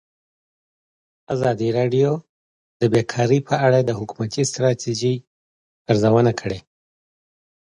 [1.33, 2.11] ازادي راډیو
[2.79, 5.15] د بیکاري په اړه د حکومتي ستراتیژۍ
[5.89, 6.59] ارزونه کړې.